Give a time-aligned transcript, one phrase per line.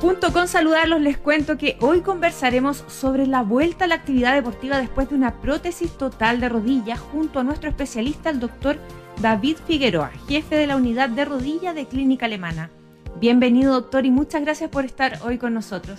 [0.00, 4.78] Junto con saludarlos les cuento que hoy conversaremos sobre la vuelta a la actividad deportiva
[4.78, 8.78] después de una prótesis total de rodilla junto a nuestro especialista el doctor
[9.20, 12.70] David Figueroa, jefe de la unidad de rodilla de Clínica Alemana.
[13.18, 15.98] Bienvenido doctor y muchas gracias por estar hoy con nosotros.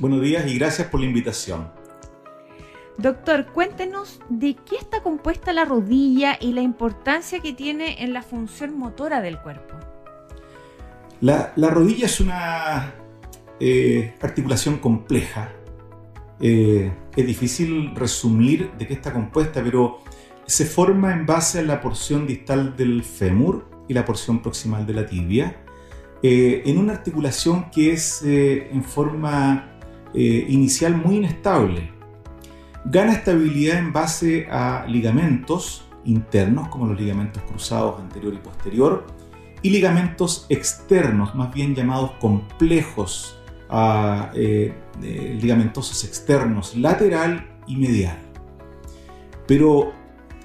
[0.00, 1.72] Buenos días y gracias por la invitación.
[2.98, 8.20] Doctor, cuéntenos de qué está compuesta la rodilla y la importancia que tiene en la
[8.20, 9.76] función motora del cuerpo.
[11.22, 12.99] La, la rodilla es una
[13.60, 15.52] eh, articulación compleja.
[16.40, 19.98] Eh, es difícil resumir de qué está compuesta, pero
[20.46, 24.94] se forma en base a la porción distal del fémur y la porción proximal de
[24.94, 25.62] la tibia,
[26.22, 29.66] eh, en una articulación que es en forma
[30.14, 31.92] inicial muy inestable.
[32.86, 39.06] Gana estabilidad en base a ligamentos internos, como los ligamentos cruzados anterior y posterior,
[39.62, 43.39] y ligamentos externos, más bien llamados complejos
[43.70, 44.74] a eh,
[45.40, 48.18] ligamentosos externos lateral y medial.
[49.46, 49.92] Pero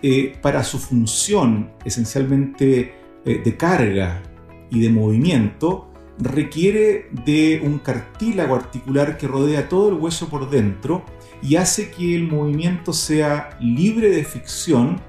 [0.02, 2.94] eh, para su función esencialmente
[3.26, 4.22] eh, de carga
[4.70, 11.04] y de movimiento, requiere de un cartílago articular que rodea todo el hueso por dentro
[11.42, 15.02] y hace que el movimiento sea libre de fricción,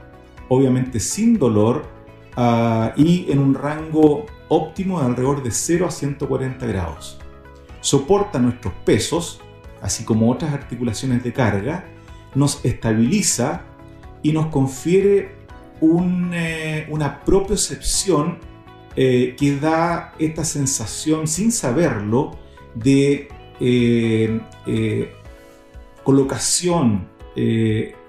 [0.48, 1.86] obviamente sin dolor,
[2.36, 7.18] ah, y en un rango óptimo de alrededor de 0 a 140 grados
[7.86, 9.40] soporta nuestros pesos,
[9.80, 11.84] así como otras articulaciones de carga,
[12.34, 13.62] nos estabiliza
[14.24, 15.36] y nos confiere
[15.80, 18.38] eh, una propiocepción
[18.96, 22.36] eh, que da esta sensación, sin saberlo,
[22.74, 23.28] de
[23.60, 25.12] eh,
[26.02, 27.06] colocación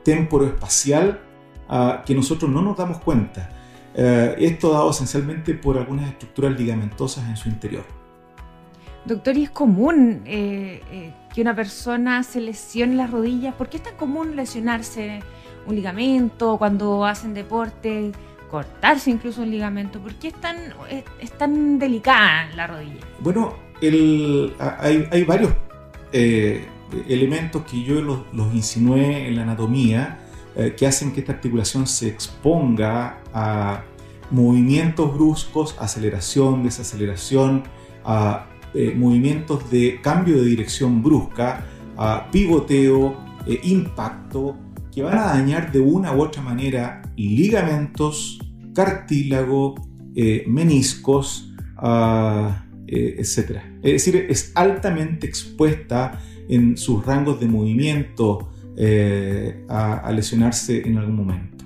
[0.03, 1.21] temporoespacial
[1.69, 3.49] uh, que nosotros no nos damos cuenta.
[3.93, 7.96] esto dado esencialmente por algunas estructuras ligamentosas en su interior.
[9.07, 13.55] Doctor, ¿y es común eh, eh, que una persona se lesione las rodillas?
[13.55, 15.21] ¿Por qué es tan común lesionarse
[15.65, 18.11] un ligamento cuando hacen deporte,
[18.51, 20.01] cortarse incluso un ligamento?
[20.01, 20.57] ¿Por qué es tan,
[21.21, 22.99] es, tan delicada la rodilla?
[23.21, 25.53] Bueno, hay, varios
[26.11, 26.65] eh,
[27.07, 30.19] elementos que yo los, los, insinué en la anatomía
[30.75, 33.83] que hacen que esta articulación se exponga a
[34.31, 37.63] movimientos bruscos, aceleración, desaceleración,
[38.03, 38.47] a
[38.79, 41.65] eh, movimientos de cambio de dirección brusca,
[42.31, 43.17] pivoteo,
[43.47, 44.55] eh, impacto,
[44.93, 48.37] que van a dañar de una u otra manera ligamentos,
[48.75, 49.73] cartílago,
[50.15, 51.51] eh, meniscos,
[52.85, 53.61] etc.
[53.81, 58.51] Es decir, es altamente expuesta en sus rangos de movimiento
[59.69, 61.65] a, lesionarse en algún momento.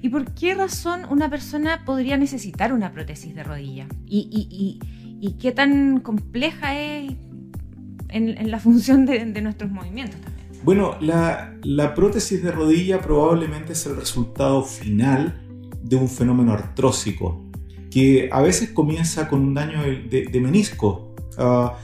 [0.00, 3.88] ¿Y por qué razón una persona podría necesitar una prótesis de rodilla?
[4.06, 4.78] y
[5.38, 7.12] qué tan compleja es
[8.08, 10.48] en, la función de, nuestros movimientos también.
[10.64, 15.40] Bueno, la, prótesis de rodilla probablemente es el resultado final
[15.82, 17.44] de un fenómeno artrósico
[17.90, 21.14] que a veces comienza con un daño de, menisco.
[21.38, 21.78] Ah,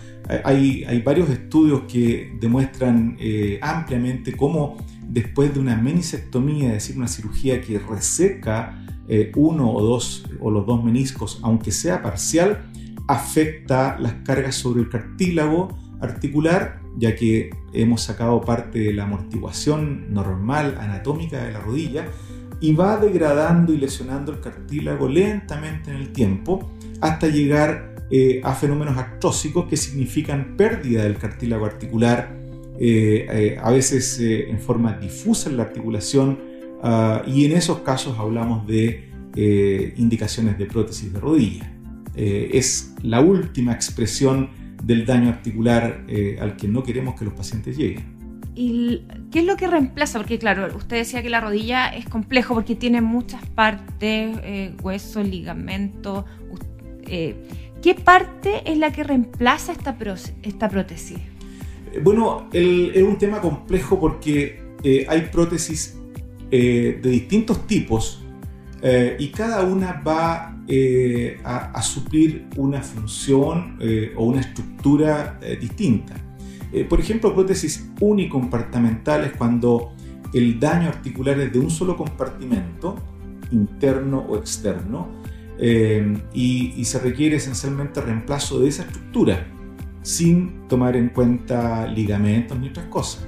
[0.45, 4.77] hay, varios estudios que demuestran eh, ampliamente cómo
[5.09, 10.51] después de una menisectomía, es decir, una cirugía que reseca eh, uno o dos o
[10.51, 12.71] los dos meniscos, aunque sea parcial,
[13.07, 20.13] afecta las cargas sobre el cartílago articular, ya que hemos sacado parte de la amortiguación
[20.13, 22.07] normal anatómica de la rodilla,
[22.61, 26.71] y va degradando y lesionando el cartílago lentamente en el tiempo
[27.01, 32.37] hasta llegar eh, a fenómenos artrósicos que significan pérdida del cartílago articular,
[32.79, 36.39] eh, eh, a veces en forma difusa en la articulación,
[36.83, 39.11] ah, y en esos casos hablamos de
[39.97, 41.74] indicaciones de prótesis de rodilla.
[42.17, 44.51] Eh, es la última expresión
[44.83, 48.15] del daño articular eh, al que no queremos que los pacientes lleguen.
[48.55, 49.03] ¿Y
[49.33, 50.19] qué es lo que reemplaza?
[50.19, 55.23] Porque claro, usted decía que la rodilla es complejo porque tiene muchas partes, eh, hueso,
[55.23, 56.25] ligamento.
[57.07, 59.97] ¿Qué parte es la que reemplaza esta,
[60.43, 61.19] esta prótesis?
[62.03, 64.63] Bueno, es un tema complejo porque
[65.07, 65.99] hay prótesis
[66.51, 68.24] de distintos tipos
[69.19, 76.15] y cada una va eh, a, suplir una función eh, o una estructura eh, distinta.
[76.89, 79.95] por ejemplo, prótesis unicompartimentales cuando
[80.33, 82.97] el daño articular es de un solo compartimento
[83.53, 85.09] interno o externo
[85.59, 89.47] eh, y, se requiere esencialmente reemplazo de esa estructura
[90.03, 93.27] sin tomar en cuenta ligamentos ni otras cosas.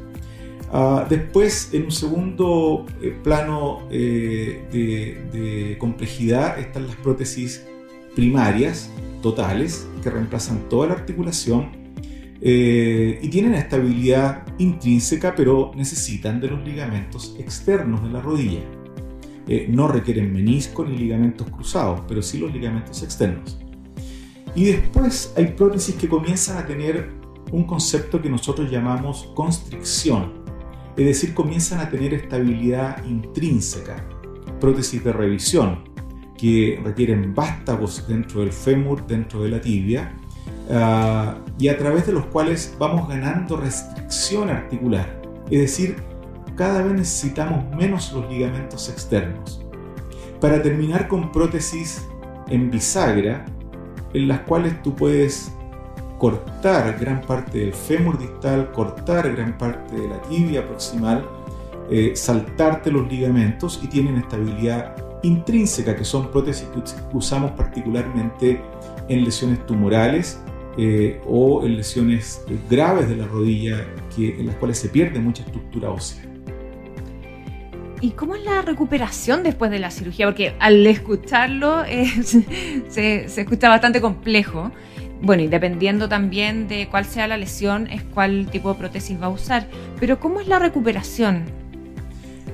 [0.72, 4.64] Ah, después, en un segundo eh, plano de,
[5.32, 7.64] de complejidad están las prótesis
[8.14, 8.90] primarias,
[9.22, 11.86] totales, que reemplazan toda la articulación
[12.40, 18.60] eh, y tienen estabilidad intrínseca, pero necesitan de los ligamentos externos de la rodilla.
[19.48, 23.58] Eh, no requieren menisco ni ligamentos cruzados, pero sí los ligamentos externos.
[24.54, 27.10] Y después hay prótesis que comienzan a tener
[27.52, 30.32] un concepto que nosotros llamamos constricción,
[30.96, 33.96] es decir, comienzan a tener estabilidad intrínseca.
[34.60, 35.84] Prótesis de revisión,
[36.36, 40.14] que requieren vástagos dentro del fémur, dentro de la tibia,
[40.70, 45.20] Ah, y a través de los cuales vamos ganando restricción articular.
[45.50, 45.96] Es decir,
[46.56, 49.64] cada vez necesitamos menos los ligamentos externos.
[50.40, 52.06] Para terminar con prótesis
[52.48, 53.44] en bisagra,
[54.12, 55.52] en las cuales tú puedes
[56.18, 61.24] cortar gran parte del fémur distal, cortar gran parte de la tibia proximal,
[61.90, 68.60] eh, saltarte los ligamentos y tienen estabilidad intrínseca, que son prótesis que usamos particularmente
[69.08, 70.40] en lesiones tumorales
[70.78, 75.42] eh, o en lesiones graves de la rodilla que, en las cuales se pierde mucha
[75.42, 76.22] estructura ósea.
[78.00, 80.26] ¿Y cómo es la recuperación después de la cirugía?
[80.26, 81.82] Porque al escucharlo
[82.88, 84.70] se, escucha bastante complejo.
[85.22, 89.26] Bueno, y dependiendo también de cuál sea la lesión, es cuál tipo de prótesis va
[89.26, 89.68] a usar.
[89.98, 91.44] Pero ¿cómo es la recuperación?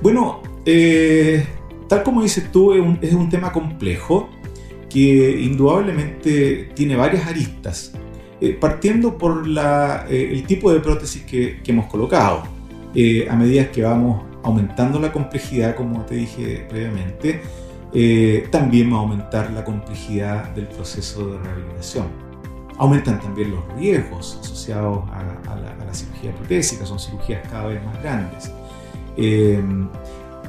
[0.01, 1.45] Bueno, eh,
[1.87, 4.29] tal como dices tú, es un, es un tema complejo
[4.89, 7.93] que indudablemente tiene varias aristas.
[8.43, 12.43] Eh, partiendo por eh, el tipo de prótesis que, hemos colocado.
[12.93, 17.41] Eh, a medida que vamos aumentando la complejidad, como te dije previamente,
[18.51, 22.22] también va a aumentar la complejidad del proceso de rehabilitación.
[22.77, 27.83] Aumentan también los riesgos asociados a, la, a la, cirugía protésica, son cirugías cada vez
[27.85, 28.51] más grandes.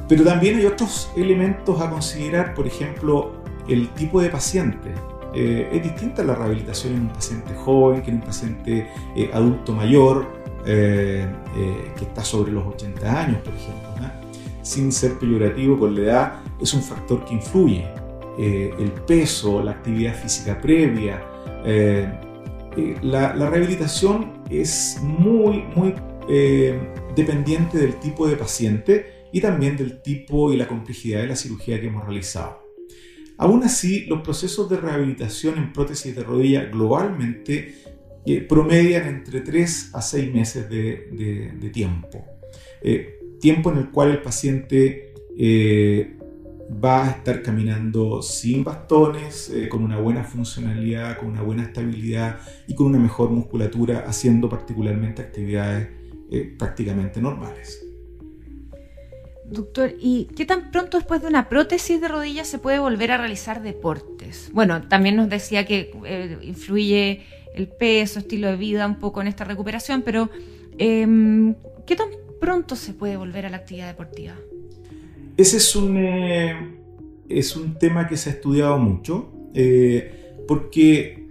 [0.07, 3.33] pero también hay otros elementos a considerar, por ejemplo,
[3.67, 4.91] el tipo de paciente.
[5.33, 8.87] Eh, es distinta la rehabilitación en un paciente joven que en un paciente
[9.17, 10.25] eh, adulto mayor
[10.65, 11.27] eh,
[11.97, 13.85] que está sobre los 80 años, por ejemplo.
[14.61, 17.85] Sin ser peyorativo con la edad, es un factor que influye.
[18.37, 21.21] el peso, la actividad física previa.
[23.01, 25.93] La, la, rehabilitación es muy, muy
[27.15, 31.79] dependiente del tipo de paciente y también del tipo y la complejidad de la cirugía
[31.79, 32.65] que hemos realizado.
[33.37, 37.75] Aún así, los procesos de rehabilitación en prótesis de rodilla globalmente
[38.25, 42.25] eh, promedian entre 3 a 6 meses de, tiempo.
[42.81, 46.17] Eh, tiempo en el cual el paciente eh,
[46.71, 52.75] va a estar caminando sin bastones, con una buena funcionalidad, con una buena estabilidad y
[52.75, 55.89] con una mejor musculatura, haciendo particularmente actividades
[56.57, 57.85] prácticamente normales.
[59.47, 63.17] Doctor, ¿y qué tan pronto después de una prótesis de rodilla se puede volver a
[63.17, 64.49] realizar deportes?
[64.51, 67.21] Bueno, también nos decía que eh, influye
[67.53, 70.31] el peso, estilo de vida un poco en esta recuperación, pero
[70.79, 72.07] em, ¿qué tan
[72.39, 74.33] pronto se puede volver a la actividad deportiva?
[75.37, 76.77] Ese es un, eh,
[77.27, 81.27] es un tema que se ha estudiado mucho, eh, porque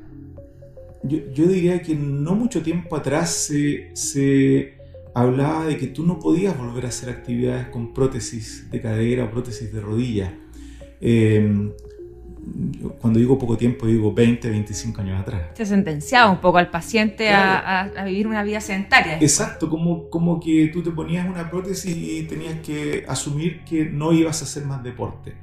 [1.02, 4.74] yo, diría que no mucho tiempo atrás se, se
[5.14, 9.30] hablaba de que tú no podías volver a hacer actividades con prótesis de cadera o
[9.30, 10.34] prótesis de rodilla.
[11.00, 11.72] Em,
[13.00, 15.42] cuando digo poco tiempo, digo 20, 25 años atrás.
[15.54, 19.18] Se sentenciaba un poco al paciente a, vivir una vida sedentaria.
[19.20, 24.12] Exacto, como, como que tú te ponías una prótesis y tenías que asumir que no
[24.12, 25.34] ibas a hacer más deporte.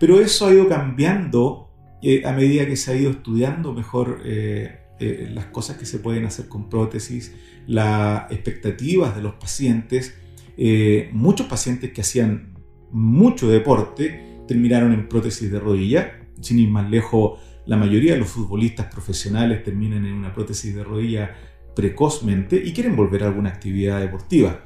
[0.00, 1.70] Pero eso ha ido cambiando
[2.02, 5.98] eh, a medida que se ha ido estudiando mejor eh, eh, las cosas que se
[5.98, 7.34] pueden hacer con prótesis,
[7.66, 10.14] las expectativas de los pacientes.
[10.56, 12.54] Eh, muchos pacientes que hacían
[12.92, 16.20] mucho deporte terminaron en prótesis de rodilla.
[16.40, 20.84] Sin ir más lejos, la mayoría de los futbolistas profesionales terminan en una prótesis de
[20.84, 21.34] rodilla
[21.74, 24.64] precozmente y quieren volver a alguna actividad deportiva.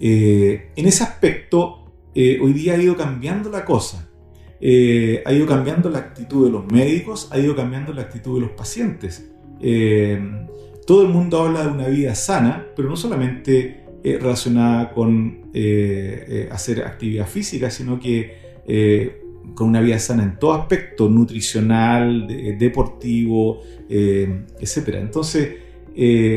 [0.00, 4.10] Eh, en ese aspecto, hoy día ha ido cambiando la cosa.
[4.60, 8.50] ha ido cambiando la actitud de los médicos, ha ido cambiando la actitud de los
[8.50, 9.30] pacientes.
[9.60, 10.20] Eh,
[10.86, 16.48] todo el mundo habla de una vida sana, pero no solamente eh, relacionada con eh,
[16.52, 18.44] hacer actividad física, sino que
[19.54, 22.26] con una vida sana en todo aspecto, nutricional,
[22.58, 24.88] deportivo, etc.
[24.94, 25.56] Entonces,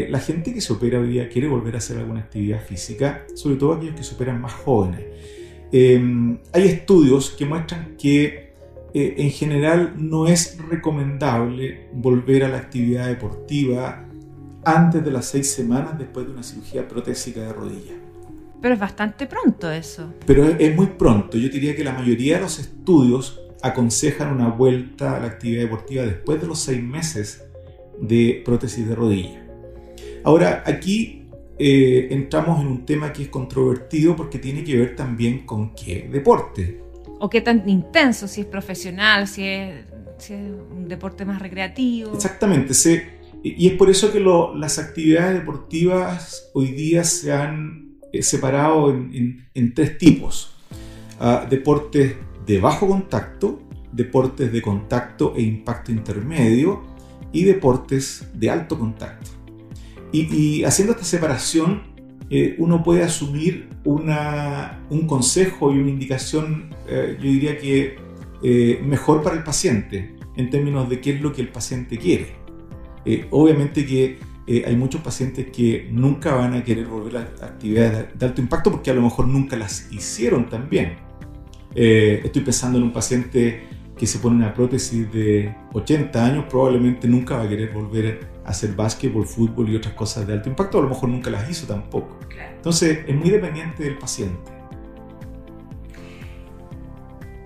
[0.10, 3.56] la gente que se opera hoy día quiere volver a hacer alguna actividad física, sobre
[3.56, 5.06] todo aquellos que se operan más jóvenes.
[5.72, 8.54] hay estudios que muestran que
[8.94, 14.06] en general no es recomendable volver a la actividad deportiva
[14.64, 17.94] antes de las seis semanas después de una cirugía protésica de rodilla.
[18.62, 20.14] Pero es bastante pronto eso.
[20.26, 21.38] Pero es, muy pronto.
[21.38, 26.04] Yo diría que la mayoría de los estudios aconsejan una vuelta a la actividad deportiva
[26.04, 27.44] después de los seis meses
[28.00, 29.44] de prótesis de rodilla.
[30.24, 31.28] Ahora, aquí
[31.60, 36.08] eh, entramos en un tema que es controvertido porque tiene que ver también con qué
[36.12, 36.82] deporte.
[37.20, 39.86] O qué tan intenso, si es profesional, si es,
[40.30, 42.14] un deporte más recreativo.
[42.14, 42.74] Exactamente,
[43.44, 49.74] y es por eso que las actividades deportivas hoy día se han eh, separado en,
[49.74, 50.54] tres tipos.
[51.20, 53.60] Ah, deportes de bajo contacto,
[53.92, 56.84] deportes de contacto e impacto intermedio
[57.32, 59.32] y deportes de alto contacto.
[60.12, 61.84] Y, haciendo esta separación,
[62.30, 68.06] eh, uno puede asumir una, un consejo y una indicación, eh, yo diría que
[68.84, 72.36] mejor para el paciente, en términos de qué es lo que el paciente quiere.
[73.32, 78.26] obviamente que eh, hay muchos pacientes que nunca van a querer volver a actividades de
[78.26, 80.96] alto impacto porque a lo mejor nunca las hicieron también.
[81.76, 87.08] Eh, estoy pensando en un paciente que se pone una prótesis de 80 años, probablemente
[87.08, 90.80] nunca va a querer volver a hacer básquetbol, fútbol y otras cosas de alto impacto,
[90.80, 92.18] a lo mejor nunca las hizo tampoco.
[92.56, 94.57] Entonces es muy dependiente del paciente.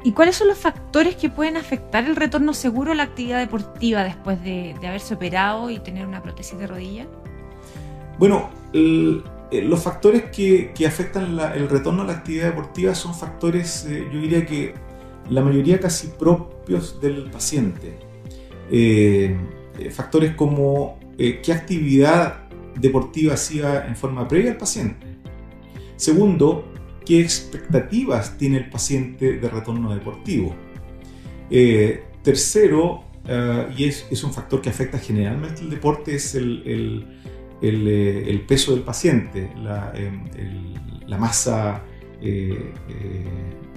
[0.04, 4.04] ¿Y cuáles son los factores que pueden afectar el retorno seguro a la actividad deportiva
[4.04, 7.08] después de, haberse operado y tener una prótesis de rodilla?
[8.18, 14.08] Bueno, eh, los factores que, afectan el retorno a la actividad deportiva son factores, eh,
[14.12, 14.74] yo diría que
[15.30, 18.00] la mayoría casi propios del paciente.
[18.72, 19.38] Eh,
[19.92, 25.06] factores como qué actividad deportiva hacía en forma previa al paciente.
[25.96, 26.71] Segundo,
[27.06, 30.56] qué expectativas tiene el paciente de retorno deportivo.
[31.50, 37.06] Eh, tercero, eh, y es, un factor que afecta generalmente el deporte, es el,
[37.62, 40.30] eh, peso del paciente, la, em,
[41.20, 41.84] masa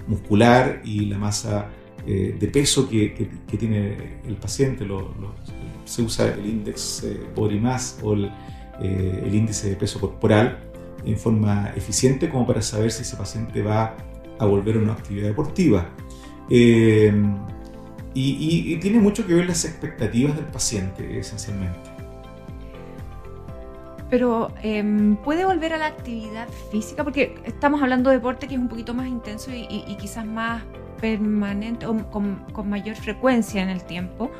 [0.06, 1.68] muscular y la masa
[2.06, 3.28] de peso que,
[3.58, 4.86] tiene el paciente.
[5.84, 7.60] se usa el índice body
[8.02, 10.73] o el índice de peso corporal
[11.04, 13.96] en forma eficiente como para saber si ese paciente va
[14.38, 15.88] a volver a una actividad deportiva.
[16.50, 17.12] Eh,
[18.14, 21.90] y, tiene mucho que ver las expectativas del paciente, esencialmente.
[24.08, 27.02] Pero, em, ¿puede volver a la actividad física?
[27.02, 30.62] Porque estamos hablando de deporte que es un poquito más intenso y, quizás más
[31.00, 34.30] permanente o con, mayor frecuencia en el tiempo.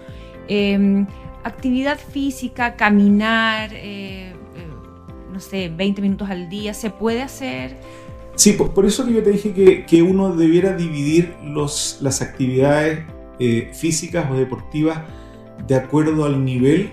[0.47, 1.07] Em,
[1.43, 4.34] actividad física, caminar, eh,
[5.35, 7.77] no sé, 20 minutos al día, ¿se puede hacer?
[8.37, 13.01] Sí, por, eso que yo te dije que, uno debiera dividir los, las actividades
[13.39, 15.03] eh, físicas o deportivas
[15.67, 16.91] de acuerdo al nivel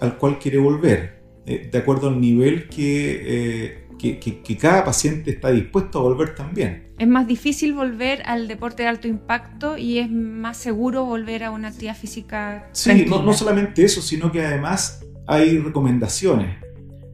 [0.00, 5.50] al cual quiere volver, eh, de acuerdo al nivel eh, que, que, cada paciente está
[5.50, 6.92] dispuesto a volver también.
[6.98, 11.50] Es más difícil volver al deporte de alto impacto y es más seguro volver a
[11.50, 12.68] una actividad física.
[12.72, 16.67] Sí, no, no, solamente eso, sino que además hay recomendaciones.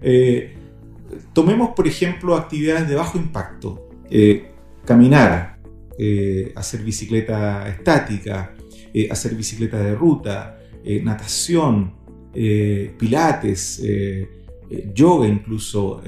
[0.05, 0.55] Eh,
[1.33, 3.89] tomemos, por ejemplo, actividades de bajo impacto.
[4.11, 4.51] Eh,
[4.85, 5.59] caminar,
[5.99, 8.55] eh, hacer bicicleta estática,
[9.11, 10.59] hacer bicicleta de ruta,
[11.03, 11.95] natación,
[12.33, 13.83] pilates,
[14.95, 16.01] yoga incluso.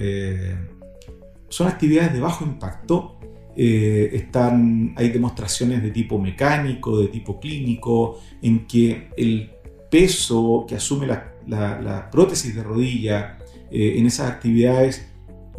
[1.48, 3.18] son actividades de bajo impacto.
[3.56, 9.50] están, hay demostraciones de tipo mecánico, de tipo clínico, en que el
[9.90, 13.38] peso que asume la prótesis de rodilla,
[13.78, 15.06] eh, en esas actividades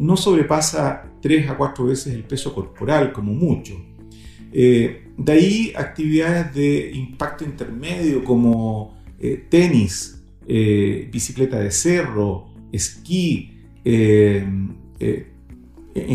[0.00, 3.80] no sobrepasa 3 a 4 veces el peso corporal como mucho.
[4.52, 10.20] Eh, de ahí actividades de impacto intermedio como eh, tenis,
[11.12, 13.52] bicicleta de cerro, esquí,
[13.84, 14.76] en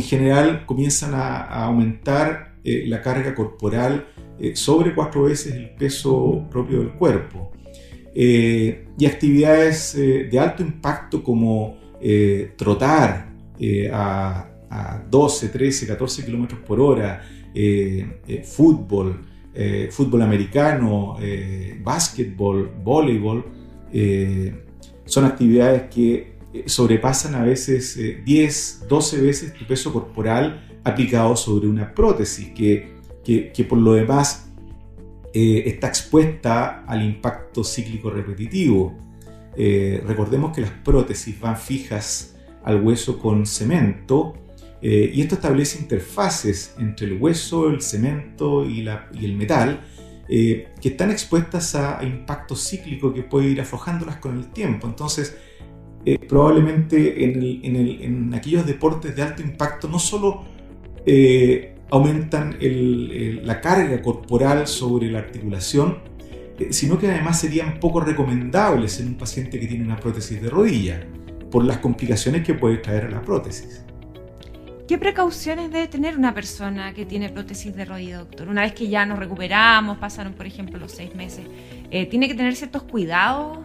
[0.01, 4.07] general comienzan a, aumentar la carga corporal
[4.55, 7.51] sobre 4 veces el peso propio del cuerpo.
[8.15, 14.49] y actividades de alto impacto como eh, trotar eh, a,
[15.09, 17.21] 12, 13, 14 kilómetros por hora,
[17.53, 19.21] eh, fútbol,
[19.91, 21.15] fútbol americano,
[21.83, 23.45] básquetbol, voleibol,
[25.05, 31.93] son actividades que sobrepasan a veces 10, 12 veces tu peso corporal aplicado sobre una
[31.93, 32.93] prótesis que,
[33.23, 34.49] que por lo demás
[35.31, 38.97] está expuesta al impacto cíclico repetitivo.
[39.55, 44.35] Eh, recordemos que las prótesis van fijas al hueso con cemento
[44.85, 48.85] Eh, y esto establece interfaces entre el hueso, el cemento y,
[49.25, 49.79] el metal
[50.27, 54.85] eh, que están expuestas a, impacto cíclico que puede ir aflojándolas con el tiempo.
[54.87, 55.37] Entonces,
[56.27, 60.43] probablemente en, aquellos deportes de alto impacto no solo
[61.89, 65.99] aumentan la carga corporal sobre la articulación,
[66.71, 71.05] sino que además serían poco recomendables en un paciente que tiene una prótesis de rodilla,
[71.51, 73.83] por las complicaciones que puede traer a la prótesis.
[74.87, 78.49] ¿Qué precauciones debe tener una persona que tiene prótesis de rodilla, doctor?
[78.49, 81.45] Una vez que ya nos recuperamos, pasaron, por ejemplo, los seis meses,
[81.89, 83.59] eh, ¿tiene que tener ciertos cuidados?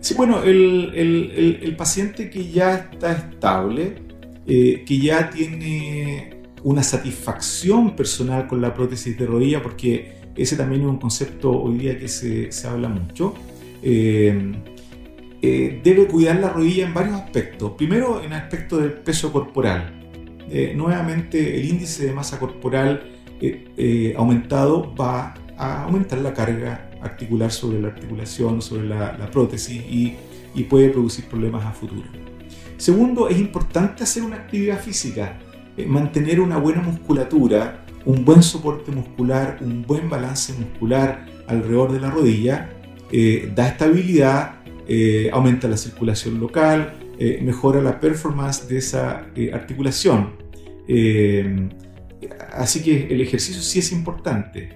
[0.00, 3.96] Sí, bueno, el, paciente que ya está estable,
[4.46, 10.82] eh, que ya tiene una satisfacción personal con la prótesis de rodilla, porque ese también
[10.82, 13.34] es un concepto hoy día que se, habla mucho,
[13.82, 14.62] eh,
[15.42, 17.72] debe cuidar la rodilla en varios aspectos.
[17.72, 20.00] Primero, en el aspecto del peso corporal.
[20.52, 23.04] Eh, nuevamente el índice de masa corporal
[23.40, 29.80] eh, eh, aumentado va a aumentar la carga articular sobre la articulación, sobre la, prótesis
[29.80, 30.16] y,
[30.68, 32.02] puede producir problemas a futuro.
[32.76, 35.38] Segundo, es importante hacer una actividad física,
[35.86, 42.10] mantener una buena musculatura, un buen soporte muscular, un buen balance muscular alrededor de la
[42.10, 42.70] rodilla,
[43.54, 44.56] da estabilidad,
[45.32, 46.94] aumenta la circulación local,
[47.42, 50.40] mejora la performance de esa articulación.
[50.92, 51.68] Eh,
[52.52, 54.70] así que el ejercicio sí es importante.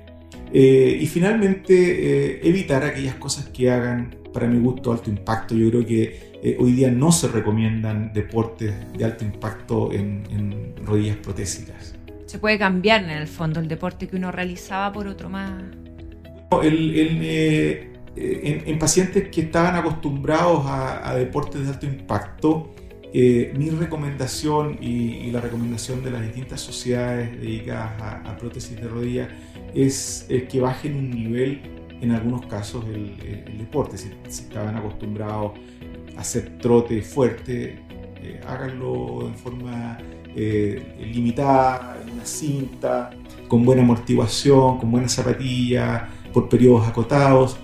[0.53, 5.57] Eh, y finalmente, eh, evitar aquellas cosas que hagan, para mi gusto, alto impacto.
[5.57, 11.97] Yo creo que hoy día no se recomiendan deportes de alto impacto en, rodillas protésicas.
[12.35, 15.53] Se puede cambiar en el fondo el deporte que uno realizaba por otro más.
[16.65, 17.97] en,
[18.81, 22.75] pacientes que estaban acostumbrados a, a deportes de alto impacto,
[23.13, 29.29] eh, mi recomendación y, la recomendación de las distintas sociedades dedicadas a, prótesis de rodilla
[29.73, 31.61] es, que bajen un nivel,
[32.01, 33.97] en algunos casos, el, deporte.
[33.97, 35.53] Si, estaban acostumbrados
[36.17, 37.84] a hacer trote fuerte,
[38.25, 39.99] eh, háganlo en forma
[40.35, 43.11] eh, limitada, en una cinta,
[43.49, 47.59] con buena amortiguación, con buena zapatilla, por periodos acotados.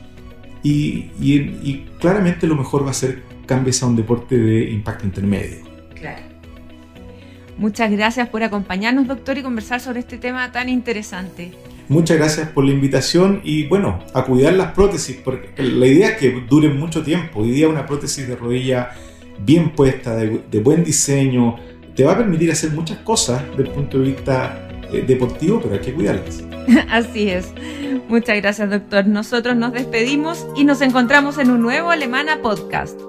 [0.62, 5.56] y claramente lo mejor va a ser cambies a un deporte de impacto intermedio.
[5.94, 6.22] Claro.
[7.58, 11.50] Muchas gracias por acompañarnos, doctor, y conversar sobre este tema tan interesante.
[11.88, 16.18] Muchas gracias por la invitación y bueno, a cuidar las prótesis, porque la idea es
[16.18, 17.40] que duren mucho tiempo.
[17.40, 18.92] Hoy día una prótesis de rodilla
[19.44, 21.56] bien puesta, de, buen diseño,
[21.94, 25.74] te va a permitir hacer muchas cosas desde el punto de vista eh, deportivo, pero
[25.74, 26.42] hay que cuidarlas.
[26.90, 27.52] Así es.
[28.08, 29.06] Muchas gracias, doctor.
[29.06, 33.00] Nosotros nos despedimos y nos encontramos en un nuevo Alemana Podcast.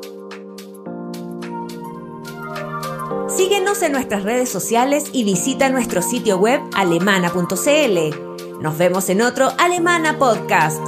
[3.36, 8.62] Síguenos en nuestras redes sociales y visita nuestro sitio web alemana.cl.
[8.62, 10.80] Nos vemos en otro Alemana Podcast.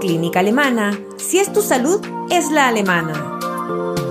[0.00, 0.98] Clínica Alemana.
[1.16, 3.35] Si es tu salud, es la alemana.
[3.66, 4.05] Bye.